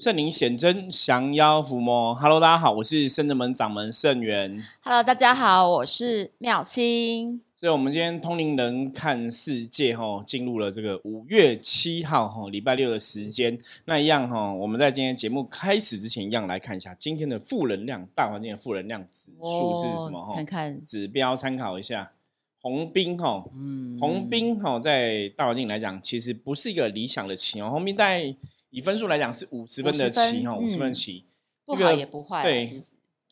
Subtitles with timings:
[0.00, 2.14] 圣灵显真，降妖伏魔。
[2.14, 4.58] Hello，大家好，我是圣真门掌门圣元。
[4.82, 7.42] Hello，大家好，我是妙清。
[7.54, 13.58] 所以，我们今天通灵人看世界哈，进入了这个五月七号哈，礼拜六的时间。
[13.84, 20.32] 那一样哈，我们在今天节目开始之前，一样来看一下今天的负能量大环境的负能量指数是什么哈？
[20.32, 22.12] 哦看看，指标参考一下。
[22.62, 27.68] 红兵哈，嗯红兵哈，在大环境来讲，其实不是一个理想的棋哦。
[27.68, 28.34] 红兵在
[28.70, 31.24] 以分数来讲是五十分的50分棋哈，五十嗯分棋，
[31.64, 32.82] 不这个好也不坏啊，对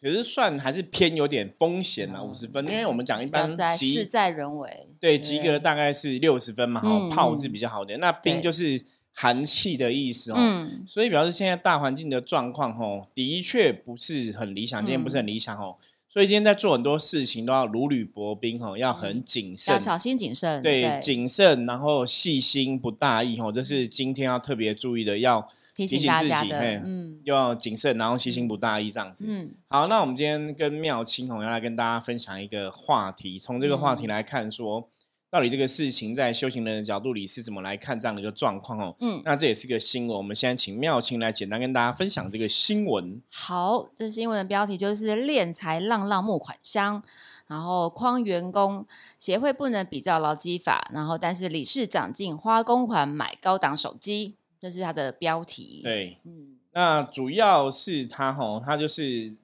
[0.00, 4.88] 可是算还是偏有点风险啊，嗯五十分，因为我们讲一般事在人为。
[5.00, 7.96] 对及格大概是六十分嘛，哈、嗯炮是比较好的。
[7.98, 8.80] 那兵就是
[9.12, 15.76] 寒气的意思哦，嗯，所以表示现在大环境的状况哦，的确不是很理想，今天不是很嗯理想哦。
[16.18, 19.72] 所以今天在做很多事情都要如履薄冰哈，要很谨慎。
[19.72, 20.60] 要，小心谨慎。
[20.60, 27.20] 对，谨慎，然后细心不大意哈，这是今天要特别注意的，要提醒自己嘿，嗯。
[27.22, 29.26] 要谨慎，然后细心不大意这样子。
[29.28, 34.08] 嗯，好，那我们今天跟妙清红要来跟大家分享一个话题，从这个话题嗯。
[34.08, 34.88] 来看说，
[35.30, 38.96] 到底这个事情在修行人的角度里是怎么来看这样的一个状况哦。
[39.00, 43.20] 嗯那这也是个新闻，我们现在请妙清来简单跟大家分享这个新闻。
[43.30, 47.02] 好，这新闻的标题就是“敛财浪浪募款箱”，
[47.46, 48.86] 然后框员工
[49.18, 59.36] 协会不能比照劳基法，然后但是理事长竟花公款买高档手机，这是它的标题。，对，嗯，那主要是他吼，他就是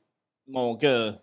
[0.47, 1.21] 某个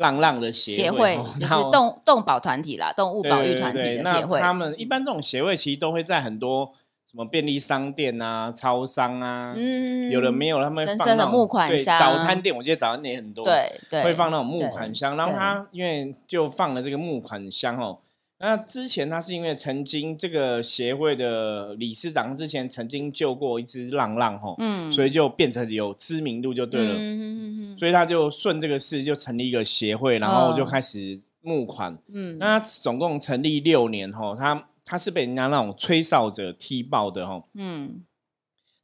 [0.00, 4.40] 浪浪的协协会就是动动保团体啦，动物保育团体的协会。
[4.40, 6.72] 他们一般这种协会其实都会在很多
[7.04, 17.98] 什么便利商店啊、超商啊，嗯有的没有，他们放那种对箱早餐店我记得早餐店也很多，，对对，会放那种木款箱，然后对他因为就放了这个木款箱哦。
[18.42, 26.94] 那之前他是因为曾经这个协会的理事长之前曾经救过一只浪浪吼，嗯，所以就变成有知名度就对了。
[26.94, 31.98] 嗯嗯嗯嗯所以他就顺这个事就成立一个协会，然后就哦开始募款。
[32.08, 37.46] 嗯，那他总共成立六年吼，他他是被人家那种吹哨者踢爆的吼。
[37.52, 38.02] 嗯，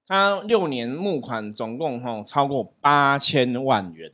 [0.07, 4.13] 他六年募款总共吼超过八千万元，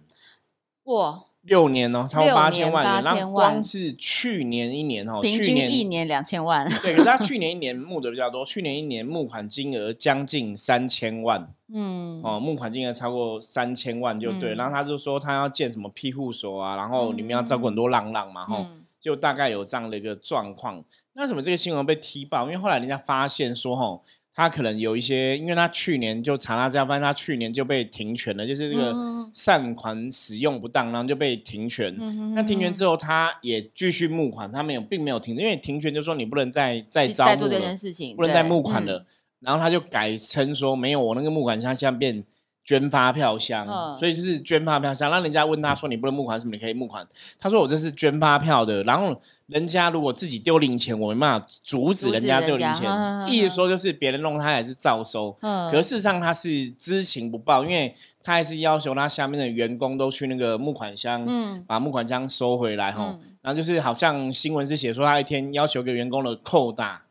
[0.84, 3.02] 哇，六年哦，超过六八千万元。
[3.02, 14.54] 年8000然后光是去年一年哦，平去年均一年两千万，对，可是他去年一年募的比较多，去年一年募款金额将近三千万 嗯，哦，募款金额超过三千万就对。
[14.54, 20.84] 嗯然后他就说他要建什么庇护所啊，然后里面要照顾很多浪浪嘛，吼、嗯就大概有这样的一个状况。
[21.14, 22.44] 那什么这个新闻被踢爆？
[22.44, 24.00] 因为后来人家发现说，吼，
[24.34, 31.94] 他可能有一些，因为他去年就查他家，发现他去年就被停权了，就是这个嗯善款使用不当，然后就被停权。
[31.98, 38.98] 嗯那停权之后，他也继续募款，他没有，并没有停，因为停权就说你不能再再招募了再做这件，事情，不能再募款了。
[38.98, 39.06] 嗯
[39.42, 42.22] 然后他就改称说，没有，我那个募款箱现在变
[42.64, 45.10] 捐发票箱，嗯所以就是捐发票箱。
[45.10, 47.06] 让人家问他说，你不能募款，什么你可以募款？
[47.38, 48.82] 他说我这是捐发票的。
[48.84, 52.88] 然后人家如果自己丢零钱，我没办法阻止人家丢零钱
[53.28, 55.36] 意思说就是别人弄他也是照收。
[55.40, 63.18] 嗯，可事实上他是知情不报，因为他还是要求他下面的员工都去那个募款箱，嗯把募款箱收回来哈。
[63.20, 67.02] 嗯然后就是好像新闻是写说他一天要求一个员工的扣打，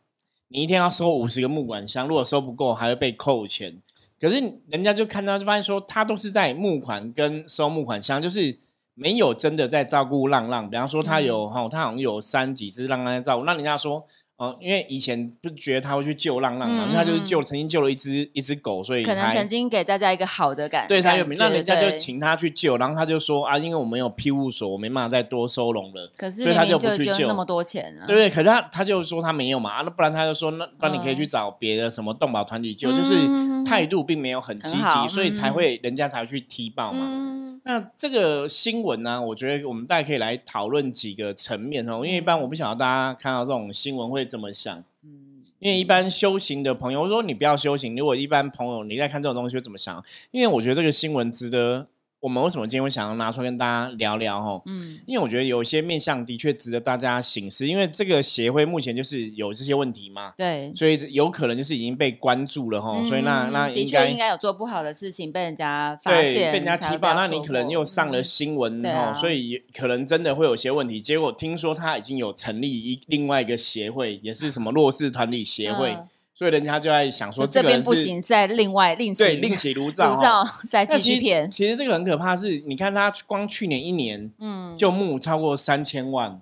[0.48, 3.82] 你一天要收五十个木管箱，如果收不够还会被扣钱。
[4.22, 4.36] 可是
[4.70, 8.56] 人家就看到就发现说他都是在募款跟收募款箱，就是
[8.94, 10.70] 没有真的在照顾浪浪。
[10.70, 14.06] 比方说他有哈、他好像有三几只浪浪在照顾，那人家说。
[14.42, 17.26] 哦，因为以前不是觉得他会去救浪浪嘛，嗯因为他就是嗯。
[17.26, 26.10] 救曾经救了一只一只狗，所以才可能曾经给大家一个好的感，对他有名，那人家就请他去救，然后他就说啊，因为我们有庇护所，我没办法再多收容了。
[26.18, 35.54] 可是所以就就不去救那么多钱啊，对对，可是他他就说他没有嘛，啊那不然他就说那那你可以去嗯找别的什么动保团体救，嗯就是态度并没有很积极，所以才嗯。
[35.54, 37.06] 会人家才会去踢爆嘛。
[37.08, 44.84] 嗯，那这个新闻呢，我觉得我们大家可以来讨论几个层面哦，因为一般我不晓得大家看到这种新闻会怎么想。
[45.04, 45.20] 嗯
[45.60, 47.96] 因为一般修行的朋友，我说你不要修行。
[47.96, 50.04] 如果一般朋友你在看这种东西会怎么想？
[50.32, 51.88] 因为我觉得这个新闻值得
[52.22, 54.62] 我们为什么今天会想要拿出来跟大家聊聊哈？
[54.68, 71.02] 嗯因为我觉得有一些面向的确值得大家醒思，因为这个协会目前就是有这些问题嘛，对，所以有可能就是已经被关注了哈，所以那嗯那的确应该有做不好的事情被人家发对现，被人家提爆，才会被那你可能又上了嗯新闻对啊，所以可能真的会有些问题。
[71.02, 80.16] 结果听说他已经有成立一另外一个协会，也是什么弱势团体协会，嗯所以人家就在想说就这边不行，再另外另起对另起炉灶。
[80.16, 86.42] 炉灶 再继续骗，其实这个很可怕是，你看他光去年一年嗯，就募超过三千万，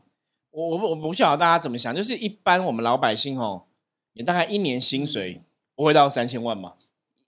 [0.51, 3.63] 我我我不晓得大家怎么想，就是一般我们老百姓哦，
[4.13, 5.41] 也大概一年薪水
[5.75, 6.73] 不会到三千万嘛，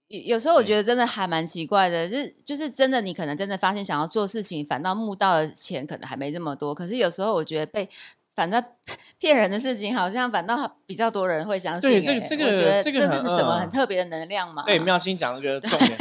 [0.07, 6.75] 有有时候我对觉得真的还蛮奇怪的，就是就是真的，你可能真的发现想要做事情，反倒募到的钱可能还没这么多。
[6.75, 7.89] 可是有时候我觉得被
[8.35, 8.63] 反正
[9.19, 11.99] 骗人的事情，好像反倒比较多人会相信、欸。
[11.99, 14.63] 对这个这个这个这是什么嗯很特别的能量嘛？
[14.65, 15.97] 对，妙心讲这个重点，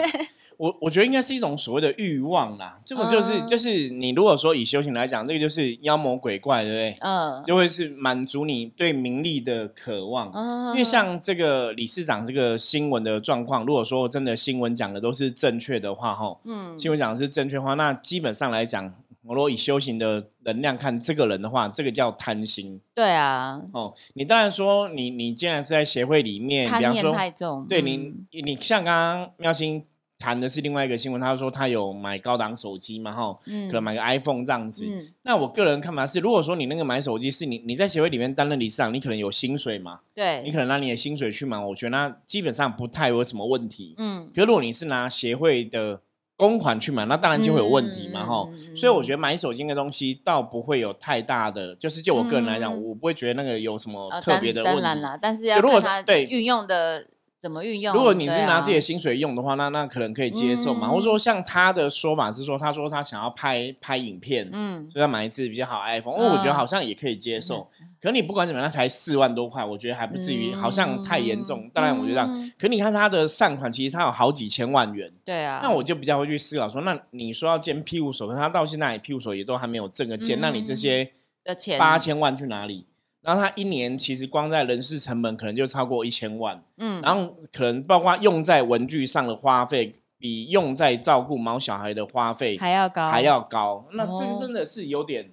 [0.56, 2.79] 我我觉得应该是一种所谓的欲望啦。
[2.85, 6.97] 这个就是、嗯就是你如果说以修行来讲，这个就是妖魔鬼怪，对不对？
[7.00, 10.31] 嗯，就会是满足你对名利的渴望。
[10.35, 18.94] 嗯因为像这个理事长这个新闻的状况，如果说真的新闻讲的都是正确的话，哈，嗯新闻讲的是正确的话，那基本上来讲，
[19.31, 23.94] 我如果以修行的能量看这个人的话，这个叫贪心对啊，哦。
[24.15, 27.65] 你当然说你你既然是在协会里面，比贪念方说太重。
[27.69, 29.85] 对嗯你，你像刚刚妙心
[30.19, 34.85] 谈的是另外一个新闻，他说他有买高档手机嘛，哈，嗯可能买个 iPhone 这样子。
[34.85, 43.94] 嗯那我个人看法是，如果说你那个买手机是你你在协会里面担任理事长，你可能有薪水嘛，对你，可能拿你的薪水去买，我觉得那基本上不太有什么问题。
[43.97, 46.03] 嗯可是如果你是拿协会的
[46.40, 52.82] 公款去买，那当然就会有问题嘛，嗯哈、所以我觉得买手机的东西倒不会有太大的，就是就我个人来讲，嗯。
[52.82, 54.81] 我不会觉得那个有什么呃特别的问题。
[54.81, 56.25] 当当然啦，但是要如果看它对。
[56.25, 57.06] 运用的
[57.40, 57.94] 怎么运用。
[57.94, 60.88] 如果你是拿自己的薪水用的话，那那可能可以接受嘛。
[60.88, 67.69] 嗯或者说像他的说法是说，他说他想要拍拍影片，嗯，所以他买一支比较好 iPhone，哦，我觉得嗯好像也可以接受。
[68.00, 71.70] 可你不管怎么样，那才四万多块，我觉得还不至于，好像太严重。
[71.72, 72.28] 当然，我觉得
[72.58, 81.10] 可你看他的善款，其实他有好几千万元，对啊，那我就比较会去思考说，那你说要建庇护所，可他到现在庇护所也都还没有挣个建，嗯那你这些
[81.44, 82.86] 的钱八千万去哪里？
[83.31, 93.87] 然后他一年其实光在人事成本可能就超过一千万，嗯，然后可能包括用在文具上的花费，比用在照顾毛小孩的花费还要高，还要高。
[93.93, 94.38] 那这个哦。
[94.41, 95.31] 真的是有点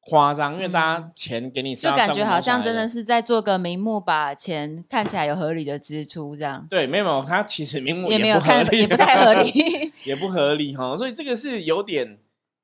[0.00, 1.12] 夸张，因为大家嗯。
[1.14, 6.66] 钱给你是就感觉好像真的是在做个名目，把钱看起来有合理的支出，这样。
[6.70, 9.92] 对，没有没有，他其实名目也没有合理，看也不太合理。
[10.04, 12.18] 也不合理哈，所以这个是有点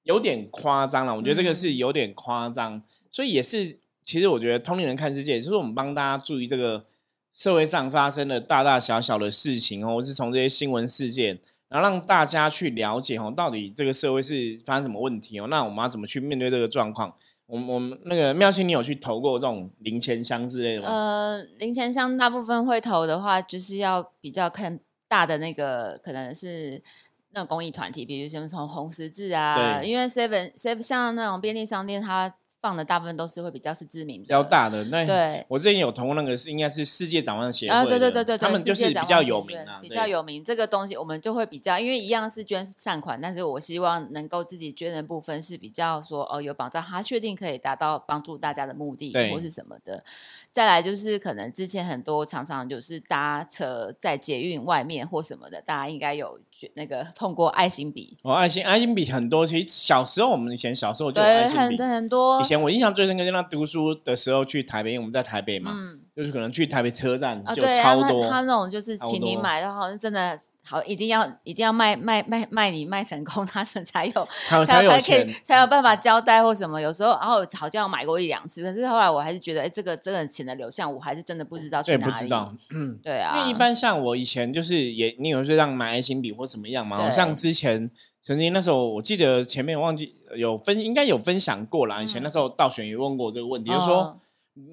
[0.05, 1.15] 有点夸张了。
[1.15, 2.81] 我觉得这个嗯是有点夸张，
[3.11, 6.85] 所以也是，其实我觉得通灵人看世界，就是我们帮大家注意这个
[7.33, 11.39] 社会上发生的大大小小的事情哦，或是从这些新闻事件，
[11.69, 17.15] 然后让大家去了解哦，到底这个社会是发生什么问题哦，那我们要怎么去面对这个状况？
[17.47, 20.89] 我们我们那个妙清，你有去投过这种零钱箱之类的吗？
[20.89, 26.83] 呃，零钱箱大部分会投的话，就是要比较看大的那个，可能是
[27.33, 40.45] 那种公益团体，比如什么从红十字啊，因为 Seven Seven 像那种便利商店，它放的大部分都是会比较是知名的，比较大的那对我之前有投过那个是应该是世界展望协会啊，对对对对对，他们就是比较有名啊，比较有名。
[40.45, 50.05] 这个东西我们就会比较，因为一样是捐善款，但是我希望能够自己捐的部分是比较说哦有保障，它确定可以达到帮助大家的目的或是什么的。
[50.53, 61.83] 再来就是可能之前很多常常就是搭车在捷运外面或什么的，大家应该有捐那个碰过爱心笔，哦，爱心爱心笔很多，其实小时候我们以前小时候就有爱对，心笔。
[61.83, 66.01] 很很多以，前我印象最深刻，就那读书的时候去台北，因为我们在台北嘛，嗯。
[66.15, 68.29] 就是可能去台北车站啊，就对啊，他超多。
[68.29, 76.79] 他那种就是请你买的话，真的好，一定要一定要卖卖卖卖你卖成功，他 们才有才有才才可钱以，才有办法交代或什么。
[76.79, 82.13] 有时候，然后好像买过一两次，可是后来我还是觉得，哎，这个真的钱的流向，我还是真的不知道去对，哪里。
[82.13, 87.91] 不知道，嗯，对啊，因为一般像我以前就是也，你有时候让买爱心笔或什么样嘛，像之前
[88.23, 92.01] 曾经那时候我记得前面忘记有分，应该有分享过啦。
[92.01, 94.19] 以前嗯那时候道选也问过我这个问题，就是说哦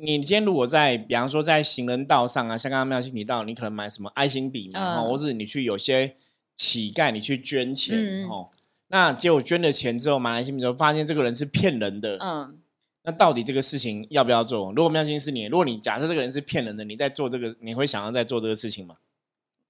[0.01, 6.15] 你今天如果在，比方说在行人道上啊，像刚刚妙心提到，你可能买什么爱心笔嘛，嗯或者你去有些
[6.57, 8.49] 乞丐，你去捐钱哦，
[8.89, 12.59] 那结果捐了钱之后，买爱心笔之后，发现这个人是骗人的，嗯，
[13.03, 14.73] 那到底这个事情要不要做？
[14.73, 18.95] 如果妙心是你，如果你假设这个人是骗人的，你在做这个，你会想要再做这个事情吗？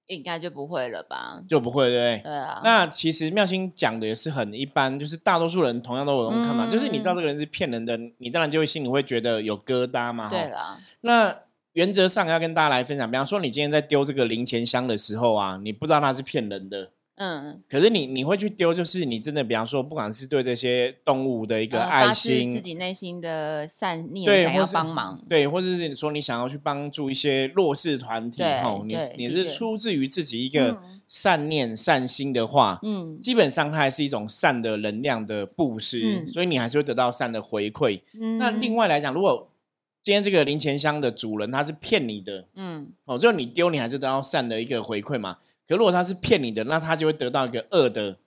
[0.10, 1.42] 应该就不会了吧？
[1.48, 2.22] 就不会，对不对？
[2.24, 10.28] 对啊，那其实妙心讲的也是很一般，就是大多数人同样都有这种看法，嗯就是你知道这个人是骗人的，你当然就会心里会觉得有疙瘩嘛。
[10.28, 11.36] 齁对啦，那
[11.74, 16.90] 原则上要跟大家来分享，比方说你今天在丢这个零钱箱的时候啊，你不知道他是骗人的，
[17.20, 33.20] 嗯，可是你你会去丢，就是你真的比方说，不管是对这些动物的一个呃爱心，自己内心的善念，对，想要帮忙，对，或者是你说你想要去帮助一些弱势团体，对吼，你你是出自于自己一个嗯善念、善心的话，嗯。
[33.20, 36.26] 基本上它还是一种善的能量的布施，嗯。
[36.26, 38.00] 所以你还是会得到善的回馈。
[38.18, 39.49] 嗯，那另外来讲，如果
[40.10, 45.38] 今天这个零钱箱的主人他是骗你的，嗯哦，就你丢你还是得到善的一个回馈嘛。
[45.68, 48.18] 可如果他是骗你的，那他就会得到一个恶的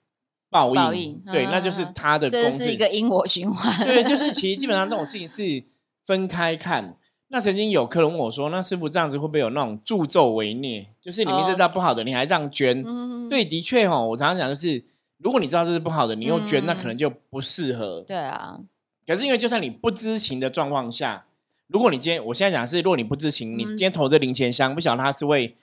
[0.49, 5.61] 报应，报应对，那就是嗯他的公这是一个因果循环，对，就是其实基本上这种事情是
[6.05, 6.95] 分开看。
[7.27, 10.87] 那曾经有客人问我说：“那师傅这样子会不会有那种助纣为虐？
[11.01, 14.81] 就是你明知哦道不好的，你还这样捐？”嗯，对，的确哦，我常常讲就是，
[15.17, 18.05] 如果你知道这是不好的，你又捐，那可嗯能就不适合。
[18.07, 18.57] 对啊，
[19.05, 21.25] 可是因为就算你不知情的状况下，
[21.67, 25.55] 如果你今天我现在讲的是，如果你不知情，你嗯今天投这零钱箱，不晓得它是会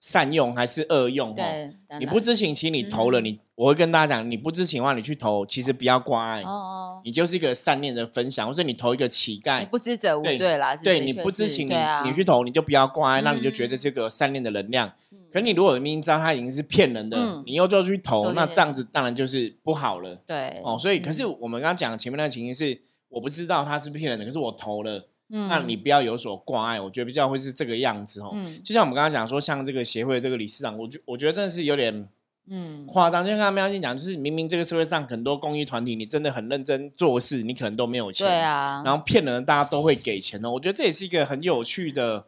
[0.00, 1.34] 善用还是恶用哦。
[1.36, 3.24] 对，你不知情，其实你投了，嗯。
[3.26, 10.74] 你我会跟大家讲，你不知情的话，你去投，其实不要挂碍，哦哦，你就是一个善念的分享，或者你投一个乞丐，不知者无罪啦。
[10.74, 14.92] 对你不知情，你啊，你去投，你就不要挂碍，那你就觉得嗯这个善念的能量。
[15.12, 15.18] 嗯。
[15.32, 17.44] 可你如果明明知道他已经是骗人的，嗯。
[17.46, 20.16] 你又就去投，那这样子当然就是不好了。
[20.26, 20.60] 对。
[20.64, 28.30] 哦，所以可是嗯我们刚刚讲前面那个情形是，我不知道他是骗人的，可是我投了，嗯那你不要有所挂碍，我觉得比较会是这个样子哦。
[28.34, 32.06] 嗯就像我们刚刚讲说，像这个协会的这个理事长，我觉我觉得真的是有点
[32.48, 33.24] 嗯夸张。
[33.24, 40.50] 就像刚刚喵姐讲，就是明明这个社会上很多公益团体，你真的很认真做事，你可能都没有钱，对，啊，然后骗人大家都会给钱哦。
[40.50, 42.26] 我觉得这也是一个很有趣的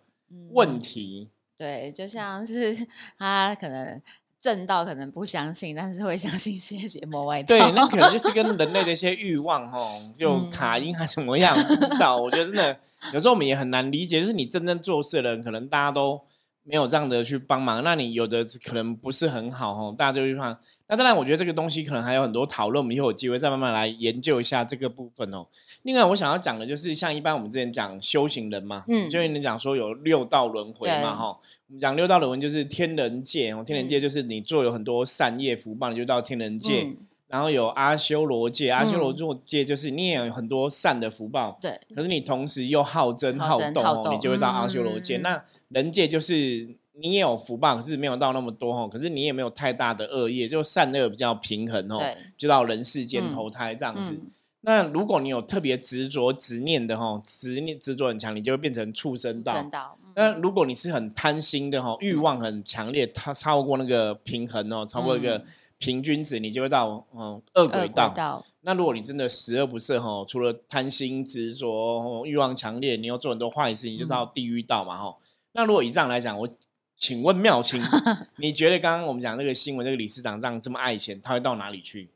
[0.51, 1.29] 问嗯题。
[1.57, 2.77] 对，就像是
[3.17, 4.01] 他可能
[4.45, 7.47] 正道可能不相信，但是会相信些邪魔外道。
[7.47, 12.19] 对，那可能就 是跟人类的一些欲望哦，就嗯卡因还是怎么样，不知道。
[12.19, 12.77] 我觉得真的
[13.15, 16.21] 有时候我们也很难理解，就是你真正做事的人，可能大家都
[16.67, 20.57] 没有这样的去帮忙，那你有的可能不是很好哦，大家就去看。
[20.89, 25.47] 那当然，我觉得这个东西可能还有很多讨论，我们以后有机会再慢慢来研究一下这个部分哦。
[25.83, 31.39] 另外，我想要讲的就是，像一般我们之前讲修行人嘛，嗯就有人讲说有六道轮回嘛，对哈。
[31.69, 36.85] 我们讲六道轮回就是天人界哦，天人界就是你做有很多善业福报，你就到天人界。
[36.85, 45.17] 嗯然后有阿修罗界，阿修罗嗯界就是你也有很多善的福报，对，可是你同时又好争好斗你就会到阿修罗界。
[45.19, 52.01] 那人界就是你也有福报，可是没有到那么多哦，可是你也没有太大的恶业，就善恶比较平衡哦，
[52.37, 54.13] 就到人世间嗯投胎这样子。
[54.13, 54.31] 嗯
[54.67, 59.53] 那如果你有特别执着执念的哈，执念执着很强，你就会变成畜生道。
[59.53, 59.95] 正道。
[59.99, 65.45] 嗯那如果你是很贪心的哈，欲望很强烈，它超过那个平衡哦，超过一个嗯
[65.85, 68.43] 平均值，你就会到嗯恶轨道。
[68.63, 75.15] 那如果你真的十恶不赦哈，除了贪心执着、哦欲望强烈，你又做很多坏事，你就嗯到地狱道嘛哈。
[75.53, 76.49] 那如果以这样来讲，我
[76.97, 77.83] 请问妙清，
[78.39, 82.11] 你觉得刚刚我们讲那个新闻，那个理事长这样这么爱钱，他会到哪里去？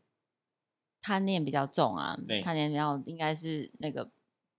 [1.02, 4.08] 贪念比较重啊对，贪念比较应该是那个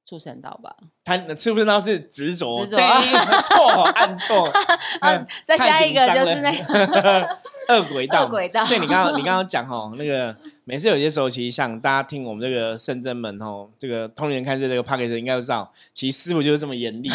[0.06, 0.76] 畜生道吧。
[1.04, 2.64] 他是不是那是执着？
[2.66, 4.48] 执着对，错，按错。
[5.46, 7.38] 再下一个就是那个
[7.70, 17.10] 恶鬼道，恶鬼道对你刚刚你刚刚讲哦，那个每次有些时候，其实像大家听我们这个圣真门哦，这个通灵人看这这个 p a c k a g e 应该都知道，其实师傅就是这么严厉。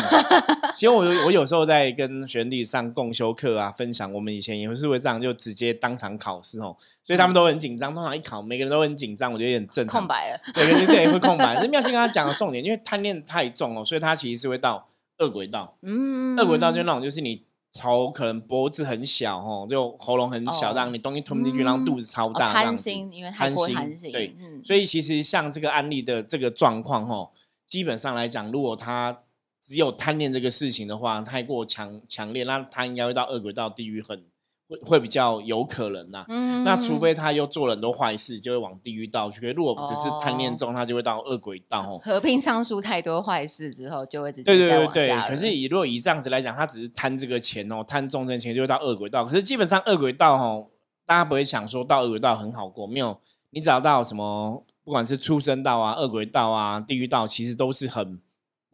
[0.76, 7.94] 其实我有我有时候在跟学弟上共修课啊，分享我们以前也是会这样，就直接当场考试哦，所以他们都很紧张。
[7.94, 10.00] 通常一考，每个人都很紧张，我觉得也很正常。
[10.00, 10.40] 空白了。
[10.52, 11.54] 对，可是这也会空白。
[11.60, 14.88] 那妙清刚刚讲的重点，因为贪念太重哦，所以他其实是会到
[15.18, 15.76] 恶轨道。
[15.82, 27.30] 嗯，恶轨道就那种，就是你头可能脖子很小哦，就喉咙很小，哦让你东西吞不进去，然后肚子超哦大，贪心，因为太贪心过贪心，对嗯，所以其实像这个案例的这个状况哦，
[27.66, 29.23] 基本上来讲，如果他
[29.66, 34.22] 只有贪念这个事情的话，太过强强烈，那他应该会到恶鬼道地狱很
[34.68, 39.40] 会会比较有可能呐、嗯那除非他又做了很多坏事，就会往地狱道去。
[39.40, 42.00] 可是如果只是贪念重，他就会到恶鬼道哦。
[42.02, 49.24] 合并上述太多坏事之后，就会直接对对再对对，可是以如果以这样子来讲，他只是贪这个钱哦，贪众生钱就会到恶鬼道。
[49.24, 50.66] 可是基本上恶鬼道哦，
[51.04, 53.18] 大家不会想说到恶鬼道很好过，没有，
[53.50, 58.18] 你找到什么，不管是畜生道啊、恶鬼道啊、地狱道，其实都是很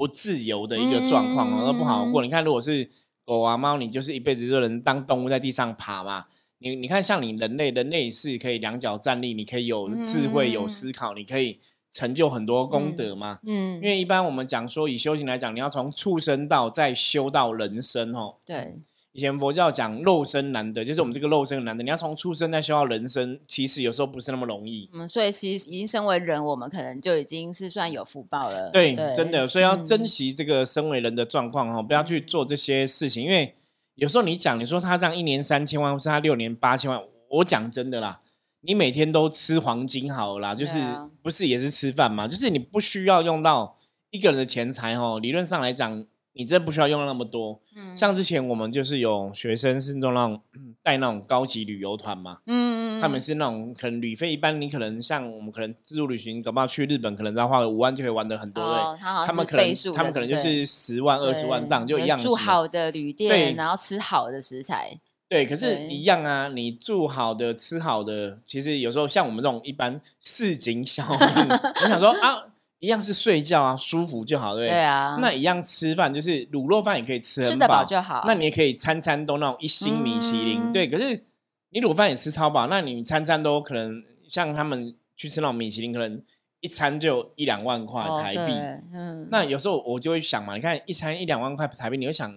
[0.00, 2.23] 不自由的一个状况哦，都不好过。
[2.23, 2.88] 嗯你看，如果是
[3.26, 6.25] 狗啊、猫，你就是一辈子就能当动物在地上爬嘛。
[6.57, 13.40] 你你看，像你人类，人类是可以两脚站立，你可以有智慧、有嗯思考，你可以成就很多功德嘛。
[13.45, 18.37] 嗯因，为一般我们讲说，以修行来讲，你要从畜生道再修到人生哦。
[18.47, 18.80] 对，
[19.12, 24.88] 以前佛教讲肉身难得，就是我们这个肉身很难得，你要从出生再修到人生，其实有时候不是那么容易。
[24.93, 28.71] 嗯，所以其实已经身为人，我们可能就已经是算有福报了。
[28.71, 33.55] 对，真的，所以要珍嗯惜这个身为人的状况哦，不要去做这些事情，因为
[33.97, 38.21] 有时候你讲，你说他这样一年三千万，或是他六年八千万，我讲真的啦，
[38.61, 42.26] 你每天都吃黄金好了啦，就是、啊不是也是吃饭嘛？
[42.26, 43.76] 就是你不需要用到
[44.11, 47.60] 一个人的钱财哦，理论上来讲，你真的不需要用到那么多。
[47.76, 58.62] 嗯像之前我们就是有学生是那种嗯带那种高级旅游团嘛，嗯，他们是那种可能旅费一般，你可能像我们可能自助旅行，搞不好去日本可能只要花个五万就可以玩的很多
[58.99, 64.99] 他们可能他们可能就是十万二十万这样就一样住好的旅对店，然后吃好的食材。
[65.28, 71.18] 对，可是一样啊，你住好的吃好的，其实有时候像我们这种一般市井小民，
[71.84, 72.42] 我想说啊，
[72.80, 74.72] 一样是睡觉啊，舒服就好，对不对？
[74.72, 78.25] 对啊，那一样吃饭，就是卤肉饭也可以吃很吃得饱就好。
[78.26, 80.88] 那你也可以餐餐都那种一星米其林，嗯对。
[80.88, 81.25] 可是
[81.70, 86.22] 你卤饭也吃超饱，那你餐餐都可能像他们去吃那种米其林，可能
[86.60, 88.52] 一餐就一两万块哦台币。
[88.52, 92.34] 对嗯，那有时候我就会想嘛，你看一餐一两万块台币，你会想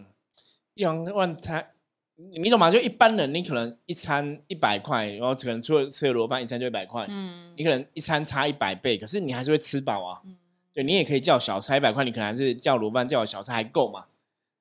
[0.73, 1.67] 一两万台，
[2.15, 2.69] 你懂吗？
[2.69, 10.21] 就一般人，你可能一餐一百块，然后可能除了吃个罗饭，一餐就一百块，嗯你可能一餐差一百倍，可是你还是会吃饱啊。
[10.25, 10.37] 嗯
[10.73, 14.05] 对你也可以叫小菜一百块，你可能还是叫罗饭叫小菜还够嘛。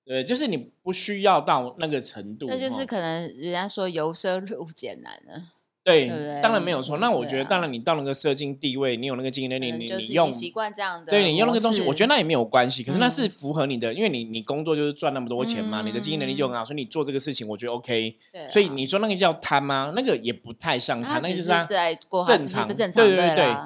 [0.05, 2.47] 对，就是你不需要到那个程度。
[2.49, 5.43] 那就是可能人家说由奢入俭难了，
[5.85, 6.99] 对对对当然没有错。
[6.99, 12.85] 那我觉得，啊当然你到那个社经地位，你有那个经营能力，你就是你用习惯这样的，对你用那个东西，我觉得那也没有关系。
[12.85, 18.17] 可是那嗯是符合你的，因为你你工作就是赚那么多钱嘛，你的经营能力就很好，所以你做这个事情，我觉得 OK。
[18.31, 19.93] 对啊所以你说那个叫贪吗？
[19.97, 23.57] 那个也不太像他贪，那个就是在过正常自己不正常，对对对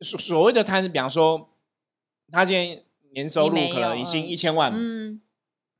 [0.00, 1.50] 所所谓的贪是，比方说
[2.32, 2.82] 他今天
[3.12, 5.20] 年收入可能已经有一千万，嗯，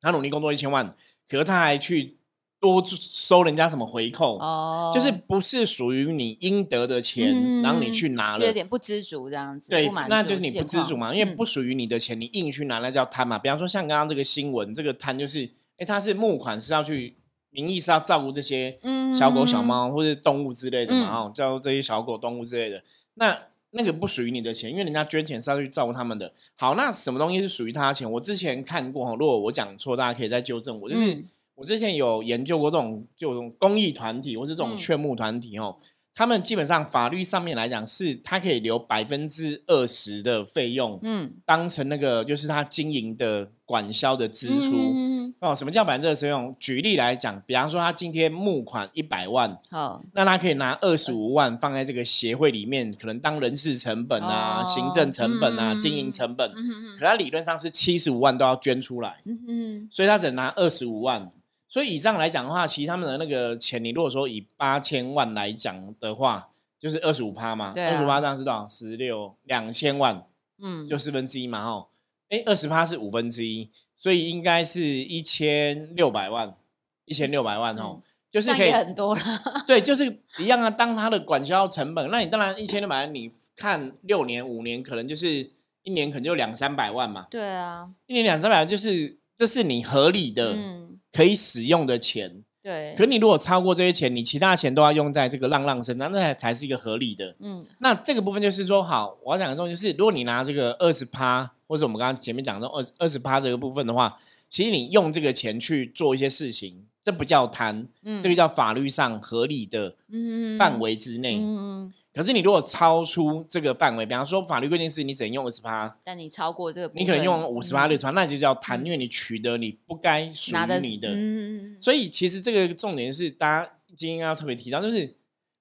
[0.01, 0.89] 他努力工作一千万，
[1.29, 2.19] 可是他还去
[2.61, 8.53] 多收人家什么回扣，哦，就是不是属于你应得的钱，嗯然后你去拿了就有。
[8.53, 13.39] 点不知足这样子，对那就是你不知足嘛，因为不属于你的钱，你硬去拿，那叫贪嘛。
[13.39, 15.49] 比方说像刚刚这个新闻，这个贪就是，
[15.79, 17.17] 哎，他是募款是要去，
[17.49, 22.83] 名义是要照顾这些嗯小狗、小猫或者动物之类的嘛，嗯哦，照顾这些小狗、动物之类的。
[23.15, 23.37] 那
[23.71, 26.31] 那个不属于你的钱，因为人家捐钱是要去照顾他们的。
[26.57, 28.13] 好，那什么东西是属于他的钱？
[28.13, 30.91] 我之前看过哈，如果我讲错，大家可以再纠正我。
[30.91, 31.25] 就是、嗯
[31.61, 35.77] 我之前有研究过这种就这种公益团体或是这种嗯劝募团体哦，
[36.15, 44.73] 他们基本上法律上面来讲是，他可以留百分之二十的费用，嗯当成那个就是他经营的管销的支出。
[44.75, 46.55] 嗯哦，什么叫百分之二十用？
[46.59, 56.51] 举例来讲，比方说他今天募款一百万，好，那他可以拿二十五万放在这个协会里面，可能当人事成本啊、哦行政成本啊、嗯经营成本。
[56.99, 61.31] 可他理论上是七十五万都要捐出来，嗯哼所以他只能拿二十五万。
[61.71, 68.67] 所以以上来讲的话，其实他们的那个钱，你如果说以八千万来讲的话，就是二十五趴嘛，二十五趴这样是多少？
[68.69, 70.27] 十六两千万，
[70.61, 71.89] 嗯，就四分之一嘛，吼。
[72.29, 76.57] 哎，二十趴是五分之一，所以应该是一千六百万，
[77.05, 79.21] 一千六百万哦，就是可以很多了，
[79.67, 80.71] 对，就是一样啊。
[80.71, 85.51] 当它的管销成本，那你当然一千六百万，你看六年、五年，可能就是
[85.83, 87.27] 一年可能就两三百万嘛。
[87.29, 90.80] 对啊，一年两三百万，就是这是你合理的、嗯，
[91.13, 92.45] 可以使用的钱。
[92.63, 97.35] 对，可你如果超过这些钱，你其他钱都要用在这个浪浪身上，那才才是一个合理的。
[97.41, 104.15] 嗯那这个部分就是说，好，我要讲的重点就是，如果你拿这个二十趴，或者我们刚刚前面讲的二二十趴这个部分的话，
[104.51, 111.39] 其实你用这个钱去做一些事情，这不叫贪，嗯，这个叫法律上合理的嗯范，围之内。
[111.39, 121.09] 嗯嗯，可是你如果超出这个范围，比方说法律规定是你只能用二十趴，但你超过这个，你可能用五十趴、嗯六十趴，那就叫贪，因为你取得你不该属于你的。
[121.13, 125.15] 嗯，所以其实这个重点是大家今天要特别提到，就是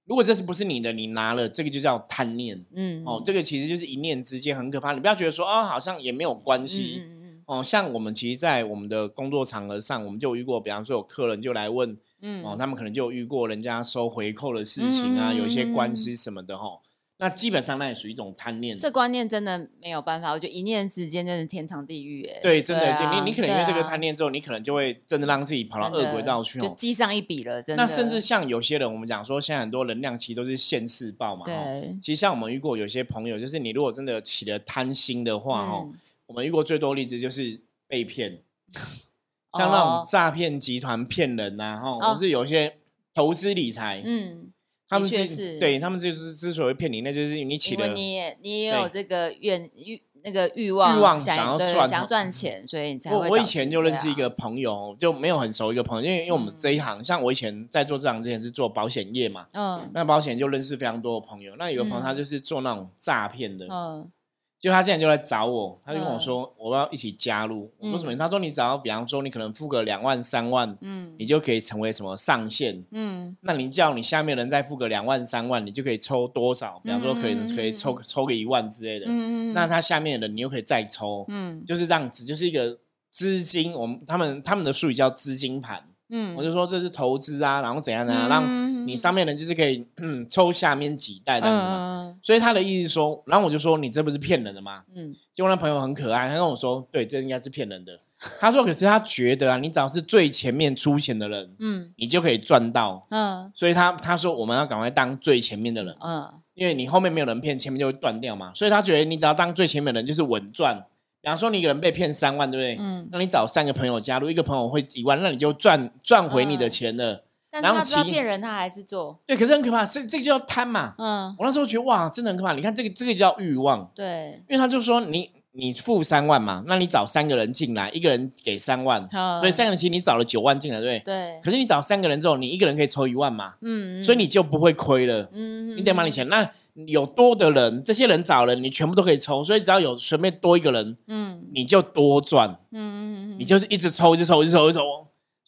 [0.06, 2.66] 如果这是不是你的，你拿了这个就叫贪念。
[2.74, 4.94] 嗯哦，这个其实就是一念之间很可怕。
[4.94, 6.98] 你不要觉得说哦，好像也没有关系。
[7.00, 16.80] 嗯嗯哦，像我们其实，在我们的工作场合上，我们就有遇过，比方说有客人就来问，嗯哦，他们可能就有遇过人家收回扣的事情啊，嗯有一些官司什么的哈、哦。
[17.22, 18.80] 那基本上那也属于一种贪念。
[18.80, 22.40] 这观念真的没有办法，我觉得一念之间真的天堂地狱哎。
[22.42, 26.62] 对，真的，你你可能因为这个贪念之后，你可能就会真的让自己跑到恶轨道去哦。
[26.62, 27.84] 就记上一笔了，真的。
[27.84, 31.42] 那甚至像有些人，我们讲说，现在很多能量其实都是现世报嘛。
[31.42, 38.38] 哦对，其实像我们遇过有些朋友，就是你如果真的起了贪心的话，哦，嗯我们遇过最多例子就是被骗，
[39.58, 40.04] 像那种哦。
[40.08, 42.00] 诈骗集团骗人呐、哈、哦。
[42.00, 42.78] 或是有一些
[43.14, 44.52] 投资理财，嗯，
[44.88, 53.00] 他们之的确是对他们就是之所以骗你，那就是你起了你也你也有对这个愿欲那个欲望欲望想想要赚对想要赚钱，所以你。
[53.00, 59.80] 才我我以前就认识一，个朋友，就没有很熟一个朋友，因为因为我们嗯这一行，像我以前在做这行之前是做保险业嘛，嗯。
[59.94, 61.56] 那保险就认识非常多的朋友。
[61.58, 62.04] 那有个朋友嗯。
[62.04, 64.12] 他就是做那种诈骗的，嗯
[64.60, 67.72] 就他现在就来找我，他就跟我嗯说我要一起加入。
[67.78, 68.14] 我说什么？
[68.14, 72.84] 嗯他说你只要比方说你可能付个两万三万，嗯你就可以成为什么上限。
[72.92, 76.82] 嗯那你叫你下面人再付个两万三万，你就可以抽多少？
[76.84, 79.06] 比方说可以嗯嗯嗯可以抽抽个一万之类的。
[79.08, 82.78] 嗯那他下面的人你又可以再抽，嗯就是这样子，就是一个
[83.10, 83.72] 资金。
[83.74, 85.86] 我们他们他们的术语叫资金盘。
[86.10, 91.96] 嗯我就说这是投资啊，然后怎样怎样，让你上面人就是可以嗯抽下面几代这样子嘛。
[91.96, 94.84] 嗯所以他的意思是说，然后我就说你这不是骗人的吗？
[94.94, 97.98] 嗯结果那朋友很可爱，他跟我说，对，这应该是骗人的。
[98.40, 103.06] 他说，可是他觉得啊，你只要是最前面出钱的人，嗯你就可以赚到。
[103.10, 108.52] 嗯所以他他说我们要赶快当最前面的人，嗯因为你后面没有人骗，前面就会断掉嘛。
[108.54, 110.82] 所以他觉得你只要当最前面的人就是稳赚。
[111.22, 112.84] 比方说你一个人被骗三万，对不对？
[112.84, 117.26] 嗯，那你找三个朋友加入，一个朋友会一万，那你就赚赚回你的钱了。
[117.52, 120.94] 然后但是他知道骗人，他还是做，对，可是很可怕，这这个就叫贪嘛。
[121.00, 122.54] 嗯，我那时候觉得哇，真的很可怕。
[122.54, 131.14] 你看这个这个叫欲望，对，因为他就说你你付三万嘛，那你找三个人进来，一个人给三万，所所以三个人其实你找了九万进来，对不对？
[131.14, 135.28] 对，可是你找三个人之后，你一个人可以抽一万嘛，嗯，所以你就不会亏了。
[135.34, 136.50] 嗯，你得把你钱，那
[136.86, 141.48] 有多的人，这些人找了，你全部都可以抽，所以只要有随便多一个人，嗯。
[141.52, 144.84] 你就多赚，嗯嗯嗯，你就是一直抽，一直抽，一直抽，一直抽，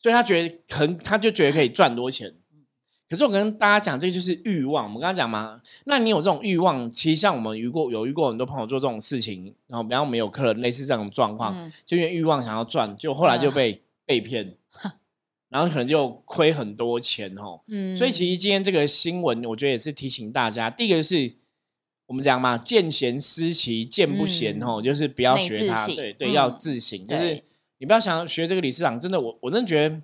[0.01, 2.33] 所以他觉得很，他就觉得可以赚多钱。
[3.11, 4.85] 可是我跟大家讲，这就是欲望。
[4.85, 11.69] 我们刚刚讲嘛，那你有这种欲望，其实像我们遇过有遇过很多朋友做这种事情，然后比方我们有客人类似这种状况，嗯。
[11.85, 14.55] 就因为欲望想要赚，就后来就被、 被骗，
[15.49, 17.59] 然后可能就亏很多钱哦。
[17.67, 21.33] 嗯，所以其实今天这个新闻，我觉得也是提醒大家，第一个是
[22.05, 24.63] 我们讲嘛，见贤思齐，见不贤嗯。
[24.63, 26.31] 哦，就是不要内学他，对对，嗯。
[26.31, 27.43] 要自省，就是
[27.79, 30.01] 你不要想学这个理事长，真的，我我真的觉得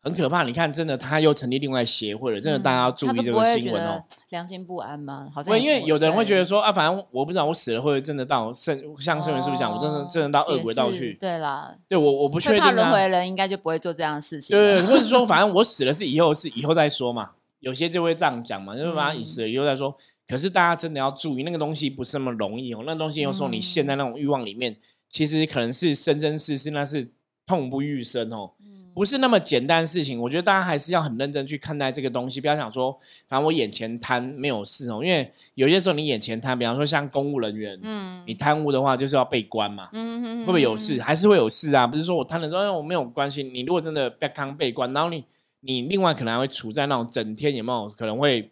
[0.00, 0.42] 很可怕。
[0.42, 4.16] 你看，真的他又成立另外协会了，真的大家要注意这个新闻哦得。
[4.30, 5.28] 良心不安吗？
[5.34, 11.14] 好像因为有的人会觉得说啊，反正我不知道我死了会不会真的到圣，像圣人是不是讲，我真的哦真的到恶鬼道去？
[11.20, 14.56] 对啦，对我我不确定会怕轮回人应该就不会做这样的事情。
[14.56, 19.96] 对，或者说 反正我死了是以后是以后再说嘛，有些就会这样讲嘛，就是把嗯你死了以后再说。
[20.26, 22.82] 可是大家真的要注意，那个东西不是那么容易哦。
[22.84, 24.76] 那个东西有时候你陷在那种欲望里面，
[25.08, 27.10] 其实可能是生生世世那是
[27.46, 30.20] 痛不欲生哦，嗯不是那么简单的事情。
[30.20, 39.88] 我觉得大家还是要很认真去看待这个东西，不要想说反正我眼前贪没有事哦，因为有些时候你眼前贪，比方说像公务人员，嗯你贪污的话就是要被关嘛。
[39.92, 41.00] 嗯会不会有事？？
[41.00, 41.86] 还是会有事啊！
[41.86, 43.44] 不是说我贪了之后哎我没有关系。
[43.44, 45.24] 你如果真的被康被关，然后你
[45.60, 48.50] 你另外可能还会处在那种整天有没有可能会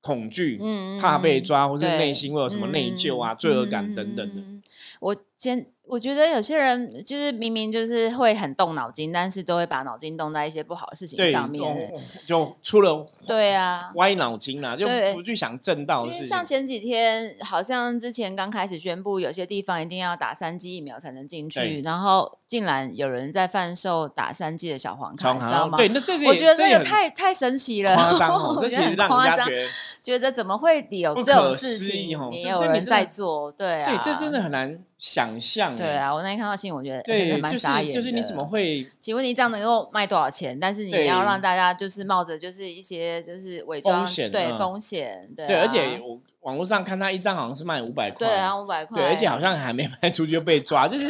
[0.00, 4.40] 恐惧、嗯怕被抓，或是内心会有什么内疚啊、嗯罪恶感等等的。
[4.40, 4.60] 嗯
[5.00, 11.62] 我先我觉得有些人就是明明就是会很动脑筋，但是都会把脑筋动在一些不好的事情，上面。
[11.62, 16.26] 哦就出了对啊，歪脑筋啦，就对不去想正道的事情。
[16.26, 25.76] 像前几天，好像之前刚开始宣布，有些地方一定要打三剂疫苗才能进去，然后竟然有人在贩售打三剂的小黄卡，超你知道吗？
[25.76, 29.68] 对，那这我觉得这个太太神奇了，夸张哦， 这其实让人家觉得
[30.00, 32.30] 觉得怎么会有不这种事情有
[32.62, 35.76] 人在做，对啊，对，这真的很难想象。
[35.76, 36.14] 对，啊。
[36.14, 38.48] 我那天看到新闻，我觉得对， 就蛮傻眼是就是你怎么的？
[38.48, 40.58] 会请问你这样能够卖多少钱？
[40.58, 51.06] 但是你要让大家就是冒着就是一些就是伪装风险嗯对风险，对对，而啊且我网络上看他一张好像是卖五百块，对啊，五百块，对，而且好像还没卖出去就被抓， 就是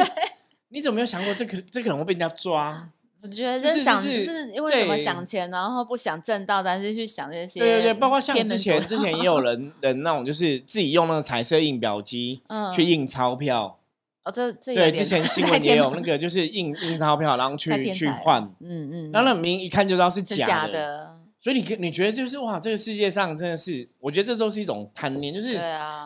[0.70, 2.88] 你怎么没有想过这可这可能会被人家抓？
[3.22, 13.78] 我觉得就是是想就是是因为怎么想钱，然后不想挣到，但是去想这些对对对，包括像之前之前也有人人那种就是自己用那个彩色印表机嗯去印钞票，
[14.24, 25.60] 哦，这这对，之前新太闻也有那个就是印印钞票，然后去去换，嗯嗯，然后那名一看就知道是是假假的，所以你可你觉得就是哇，这个世界上真的是，我觉得这都是一种贪念，就是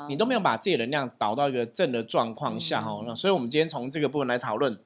[0.08, 4.78] 你都没有把自己的能量导到一个正的状况下哈、嗯那所以我们今天从这个部分来讨论。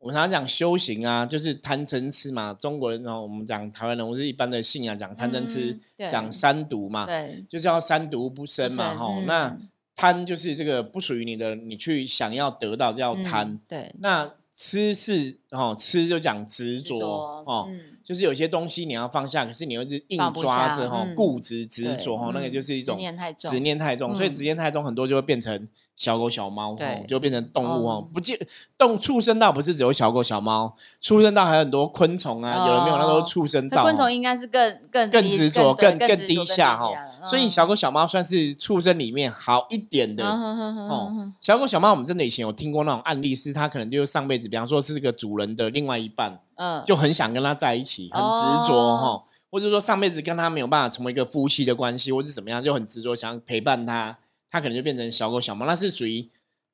[0.00, 2.54] 我们常常讲修行啊，就是贪嗔痴嘛。
[2.58, 7.44] 中国人哦，我们讲台湾人，我是一般的信仰讲贪嗔痴嗯，讲三毒嘛，对。
[7.46, 9.58] 就是要三毒不生嘛哈、嗯那
[10.00, 13.46] 贪就是这个不属于你的，你去想要得到叫贪。
[13.50, 17.06] 嗯对那吃是哦，吃就讲执着执着
[17.46, 28.08] 哦，嗯就是有些东西你要放下，可是你又是硬抓着哈，嗯固执执对着哈，那个就是一种念太重执念太重，所以嗯执念太重，很多就会变成小狗小猫就变成动物哈哦。
[28.12, 28.36] 不见
[28.76, 36.90] 动畜生道不是只有小狗小猫，畜生道还有很多昆虫啊，有人没有那都畜生道昆虫应该是更更更执着、更更低下哈，
[37.24, 40.28] 所以小狗小猫算是畜生里面好一点的。
[40.28, 54.18] 哦哦，小狗小猫，我们真的以前有听过那种案例，是它可能就是上辈子，比方说是这个主人的另外一半，嗯，就很想跟他在一起，很执着哦哈，或者说上辈子跟他没有办法成为一个夫妻的关系，或是怎么样，就很执着想陪伴他，
[54.50, 56.28] 他可能就变成小狗小猫，那是属于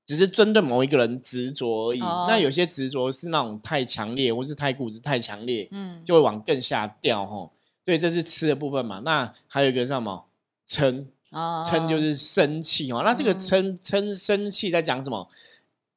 [0.05, 2.01] 只是针对某一个人执着而已。
[2.01, 7.49] 哦那有些执着是那种太强烈，或是太固执、太强烈，嗯就会往更下掉哈。
[7.85, 9.01] 对，这是吃的部分嘛。
[9.05, 10.25] 那还有一个是什么？
[10.69, 13.03] 嗔，啊嗔就是生气哦。
[13.05, 15.29] 那这个嗯嗔嗔生气在讲什么？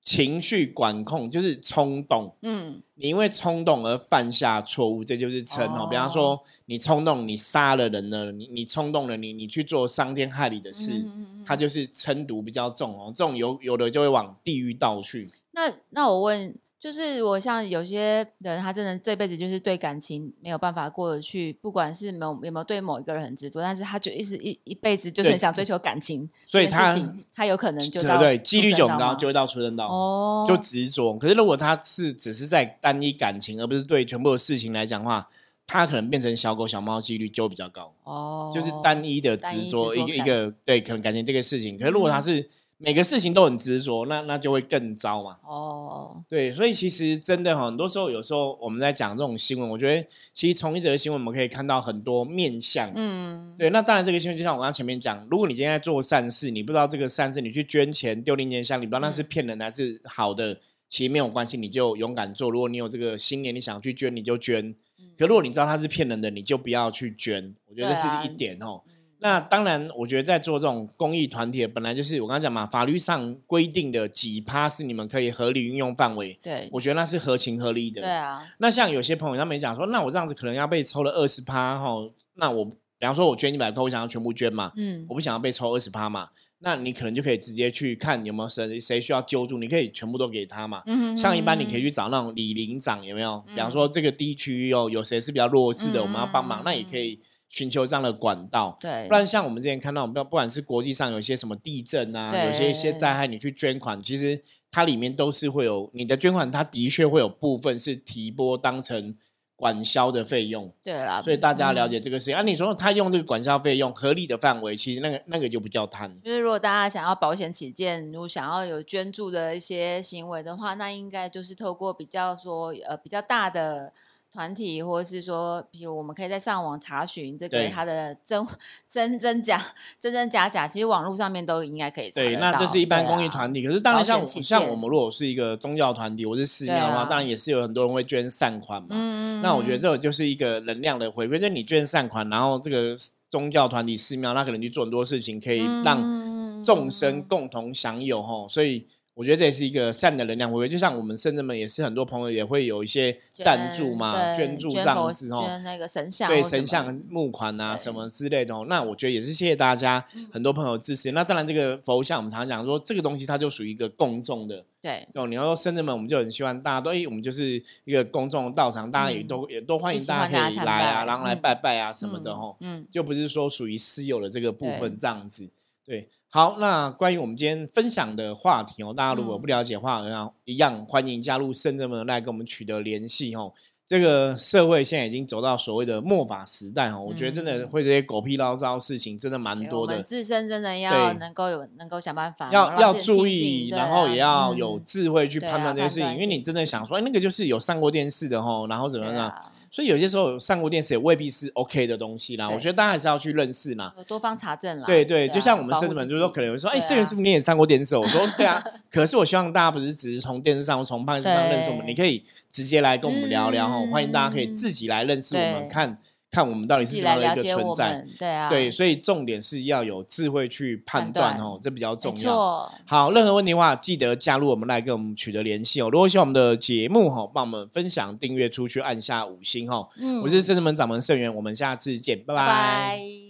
[0.01, 5.87] 情绪管控就是冲动，嗯，你因为冲动而犯下错误，这就是嗔哦。
[5.89, 13.11] 比方哦说，你冲动，你杀了人了，你你冲动了，你你去做伤天害理的事，嗯嗯嗯它就是嗔毒比较重哦。
[13.13, 15.29] 这种有有的就会往地狱道去。
[15.51, 26.97] 那那我问，就是我像有些人，他真的这辈子就是对感情没有办法过得去，不管是没有有没有对某一个人很执着，但是他就一直一一辈子就是很想追求感情，所以他
[27.33, 29.87] 他有可能就到对对，几率就很高，就会到出生道。
[29.87, 31.17] 哦，就执着。
[31.17, 35.27] 可是如果他是只是在单一感情，而不是对全部的事情来讲的话，
[35.67, 41.77] 他可能变成小狗小猫几率就比较高，哦，就是单一的执着一个一个对，可能感情这个事情。
[41.77, 42.47] 可是如果他是
[42.81, 45.37] 每个事情都很执着，那那就会更糟嘛。
[45.43, 52.89] 哦，对，所以其实真的哈很多时候，有时候我们在讲这种新闻，我觉得其实从一则新闻我们可以看到很多面相。
[52.95, 62.49] 嗯，对，那当然这个新闻就像我刚刚前面讲，如果你今天在做善事，你不知道这个善事，你去捐钱丢零钱箱，你不知道那是嗯骗人的还是好的，其实没有关系，你就勇敢做。
[62.49, 64.73] 如果你有这个心念，你想去捐，你就捐。
[65.17, 67.53] 可如果你知道它是骗人的，你就不要去捐。
[67.67, 68.81] 我觉得是一点哦。
[69.21, 78.01] 那当然，我觉得在做这种公益团体，本来就是我刚刚讲嘛，法律上规定的几趴是你们可以合理运用范围，对，我觉得那是合情合理的。
[78.01, 81.95] 对啊，那像有些朋友他们讲说，那我这样子可能要被抽了二十趴哈，
[82.35, 86.29] 那我比方说我捐一百块，我想要全部捐嘛，嗯我不想要被抽二十趴嘛，
[86.59, 90.81] 那你可能就可以直接去看有没有谁谁需要救助，你可以全部都给他嘛。
[90.85, 93.43] 嗯像一般你可以以去找那种李林长有没有？
[93.47, 98.77] 比方嗯说这个地区哦有谁是比较弱势的，嗯我们要帮忙，那也可以寻求这样的管道。
[98.79, 109.15] 对，不然像我们之前看到，不不管是国际上有一些什么地震啊，有些一些灾害，你去捐款，其实它里面都是会有你的捐款，它的确会有部分是提拨当成
[109.55, 112.35] 管销的费用，对啦，所以大家要了嗯解这个事情。
[112.35, 116.09] 啊，你说他用这个管销费用合理的范围，其实那个那个就不叫贪。
[116.21, 123.91] 就是如果大家想要保险起见，如果想要有捐助的一些行为的话，那应该就是透过比较说呃比较大的
[124.31, 127.69] 团体，或者是说，比如我们可以在上网查询这个对。
[127.69, 128.45] 它的真
[128.87, 129.61] 真真假
[129.99, 138.89] 真真假假，其实网络上面都应该可以查对，那这是一般公益团体，可是当然像像我们如果是一个宗教团体，我是寺庙的话，当然也是有很多人会捐善款嘛。
[138.91, 142.93] 嗯那我觉得这个就是一个能量的回馈，就是你捐善款，然后这个
[143.29, 148.85] 宗教团体寺庙，那可能去做很多事情，可以让嗯众生共同享有吼，所以
[149.19, 150.67] 我觉得这也是一个善的能量回馈。
[150.69, 155.45] 就像我们圣人们也是很多朋友也会有一些赞助嘛，对捐助这样子吼。
[155.45, 160.01] 捐那个神像对神像募款啊什么之类的哦，那我觉得也是谢谢大家，
[160.31, 161.11] 很多朋友支持。
[161.11, 165.27] 那当然，这个佛像我们常常讲说，这个东西它就属于一个公众的对哦。
[165.27, 172.57] 你要说深圳们，我们就很希望大家都，哎，我们就是一个公众的道场，大家也都、也都欢迎大家可以来啊，然后来嗯拜拜啊什么的嗯吼。
[172.61, 175.49] 嗯就不是说属于私有的这个部分对这样子。
[175.85, 183.51] 对，好，那关于我们今天分享的话题哦，大家如果嗯不了解的话，一样一样欢迎加入圣人们来跟我们取得联系哦。
[183.87, 199.33] 这个社会现在已经走到所谓的末法时代哦，我觉得真的嗯会这些狗屁唠叨事情真的蛮多的我们，自身真的要能够有能够想办法，要要注意，然后啊也要有嗯智慧去判断这些事情，因为你真的想说，哎，那个就是有上过电视的哦，然后怎么样？
[199.71, 202.49] 所以有些时候上过电视也未必是 OK 的东西啦。
[202.49, 203.93] 我觉得大家还是要去认识嘛。
[203.97, 204.85] 有多方查证啦。
[204.85, 207.95] 对对，啊就像我们保护圣人们，自就是说可能有人说，哎，对圣人啊是不是你也上过电视？
[207.97, 215.97] 我说对啊， 可是我希望大家不是只是从电视上、从报纸上认识我们，你可以直接来跟我们聊聊哈，欢迎大家可以嗯自己来认识我们，看
[216.31, 218.05] 看我们到底是什么样的来了解一个存在。
[218.19, 222.71] 对啊，对，所以重点是要有智慧去判判断断哦，这比较重要。
[222.85, 225.89] 好，任何问题的话，记得加入我们来跟我们取得联系哦。
[225.89, 229.87] 如果喜欢我们的节目哈，帮我们分享、订阅出去，按下五星哈。
[229.99, 233.28] 嗯我是圣智门掌门盛元，我们下次见，拜拜拜。